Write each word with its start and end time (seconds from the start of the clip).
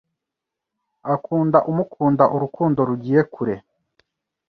Akunda 1.13 1.57
umukunda 1.71 2.23
urukundo 2.35 2.79
rugiye 2.89 3.21
kure 3.33 3.55